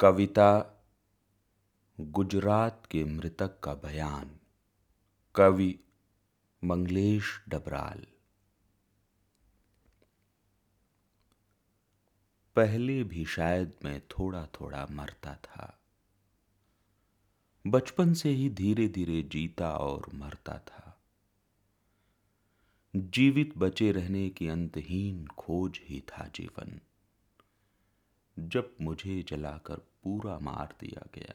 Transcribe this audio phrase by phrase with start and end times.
[0.00, 0.84] कविता,
[2.00, 4.40] गुजरात के मृतक का बयान।
[5.34, 5.80] कवि
[6.64, 8.06] मंगलेश डबराल।
[12.56, 15.80] पहले भी शायद मैं थोड़ा थोड़ा मरता था।
[17.66, 21.02] बचपन से ही धीरे धीरे जीता और मरता था।
[22.96, 26.80] जीवित बचे रहने की अंतहीन खोज ही था जीवन।
[28.38, 31.34] जब मुझे जलाकर पूरा मार दिया गया।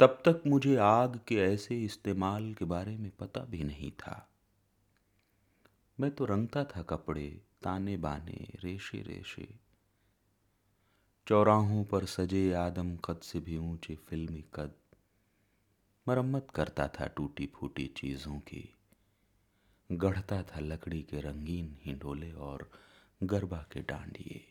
[0.00, 4.28] तब तक मुझे आग के ऐसे इस्तेमाल के बारे में पता भी नहीं था।
[6.00, 9.58] मैं तो रंगता था कपड़े ताने बाने रेशे रेशे
[11.26, 14.74] चौराहों पर सजे आदम कद से भी ऊँचे फिल्मी कद।
[16.08, 18.74] मरम्मत करता था टूटी फूटी चीज़ों की।
[19.92, 22.70] गढ़ता था लकड़ी के रंगीन हिंडोले और
[23.22, 24.47] गरबा के डांडिए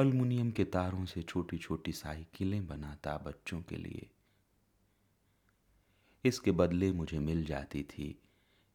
[0.00, 4.10] अल्मुनियम के तारों से छोटी छोटी साइकिलें बनाता बच्चों के लिए।
[6.24, 8.22] इसके बदले मुझे मिल जाती थी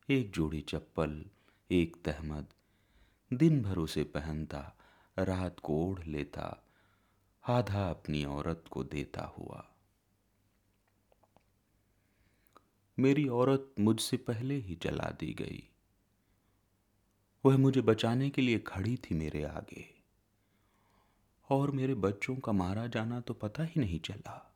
[0.10, 1.26] एक जोड़ी चप्पल,
[1.72, 2.48] एक तहमद।
[3.34, 4.78] दिन भर उसे पहनता,
[5.20, 6.68] रात को ओढ़ लेता,
[7.48, 9.76] आधा अपनी औरत को देता हुआ।
[13.00, 15.70] मेरी औरत मुझसे पहले ही जला दी गई।
[17.46, 19.95] वह मुझे बचाने के लिए खड़ी थी मेरे आगे।
[21.50, 24.56] और मेरे बच्चों का मारा जाना तो पता ही नहीं चला।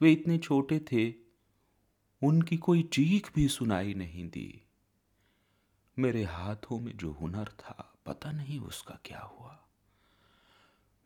[0.00, 1.14] वे इतने छोटे थे,
[2.22, 4.62] उनकी कोई चीख भी सुनाई नहीं दी।
[5.98, 9.68] मेरे हाथों में जो हुनर था, पता नहीं उसका क्या हुआ।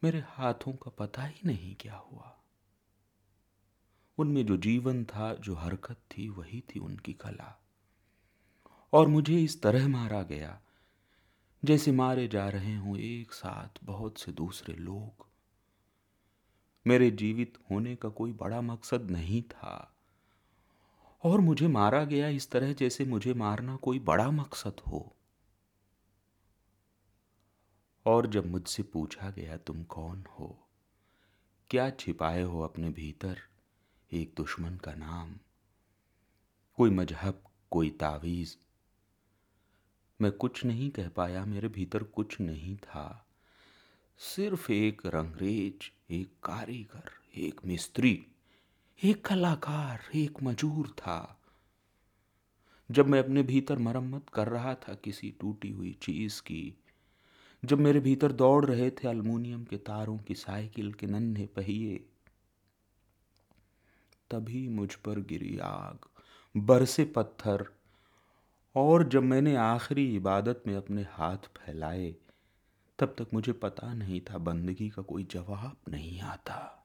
[0.05, 2.41] मेरे हाथों का पता ही नहीं क्या हुआ।
[4.19, 7.65] उनमें जो जीवन था, जो हरकत थी, वही थी उनकी कला।
[8.93, 10.61] और मुझे इस तरह मारा गया
[11.65, 15.27] जैसे मारे जा रहे हों एक साथ बहुत से दूसरे लोग।
[16.87, 19.95] मेरे जीवित होने का कोई बड़ा मकसद नहीं था।
[21.25, 25.17] और मुझे मारा गया इस तरह जैसे मुझे मारना कोई बड़ा मकसद हो।
[28.07, 30.69] और जब मुझसे पूछा गया, तुम कौन हो?
[31.71, 33.39] क्या छिपाए हो अपने भीतर
[34.13, 35.35] एक दुश्मन का नाम?
[36.77, 38.57] कोई मज़हब, कोई तावीज़
[40.21, 43.27] मैं कुछ नहीं कह पाया, मेरे भीतर कुछ नहीं था।
[44.19, 48.27] सिर्फ़ एक रंगरेज, एक कारीगर, एक मिस्त्री,
[49.05, 51.41] एक कलाकार, एक मजूर था।
[52.91, 56.75] जब मैं अपने भीतर मरम्मत कर रहा था किसी टूटी हुई चीज़ की,
[57.65, 62.05] जब मेरे भीतर दौड़ रहे थे अल्मोनियम के तारों की साइकिल के नन्हे पहिए,
[64.31, 65.99] तभी मुझ पर गिरी आग,
[66.57, 67.73] बरसे पत्थर
[68.77, 72.15] और जब मैंने आखिरी इबादत में अपने हाथ फैलाए,
[72.99, 76.81] तब तक मुझे पता नहीं था बंदगी का कोई जवाब नहीं आता।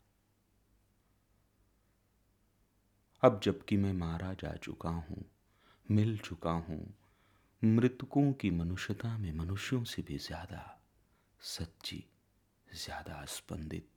[3.24, 5.26] अब जबकि मैं मारा जा चुका हूँ,
[5.92, 6.94] मिल चुका हूँ,
[7.64, 10.82] मृतकों की मनुष्यता में मनुष्यों से भी ज़्यादा
[11.42, 12.04] सच्ची,
[12.76, 13.90] ज़्यादा स्पंदित।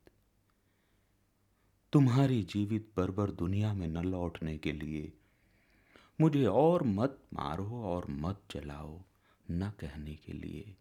[1.93, 5.13] तुम्हारी जीवित बर्बर दुनिया में न लौटने के लिए
[6.21, 9.01] मुझे और मत मारो और मत जलाओ
[9.51, 10.75] न कहने के लिए।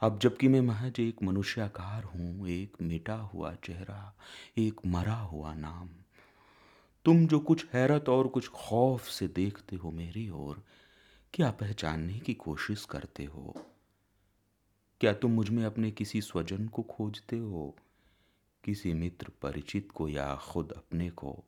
[0.00, 4.16] अब जबकि मैं महज एक मनुष्याकार हूँ, एक मिटा हुआ चेहरा,
[4.58, 5.88] एक मरा हुआ नाम।
[7.04, 10.62] तुम जो कुछ हैरत और कुछ खौफ से देखते हो मेरी ओर,
[11.34, 13.54] क्या पहचानने की कोशिश करते हो?
[15.00, 17.76] क्या तुम मुझमें अपने किसी स्वजन को खोजते हो?
[18.64, 21.44] किसी मित्र परिचित को या खुद अपने को?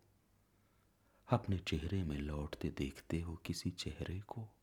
[1.31, 4.58] अपने चेहरे में लौटते देखते हो किसी चेहरे को।